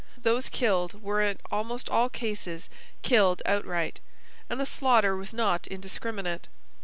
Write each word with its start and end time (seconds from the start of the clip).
Those 0.23 0.49
killed 0.49 1.03
were 1.03 1.21
in 1.21 1.37
almost 1.51 1.87
all 1.87 2.09
cases 2.09 2.69
killed 3.03 3.43
outright, 3.45 3.99
and 4.49 4.59
the 4.59 4.65
slaughter 4.65 5.15
was 5.15 5.31
not 5.31 5.67
indiscriminate. 5.67 6.47